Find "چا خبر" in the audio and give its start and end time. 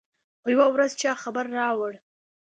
1.01-1.45